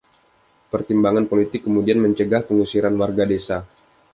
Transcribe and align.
Pertimbangan 0.73 1.25
politik 1.31 1.61
kemudian 1.69 1.99
mencegah 2.05 2.41
pengusiran 2.47 2.95
warga 3.01 3.21
desa. 3.31 3.57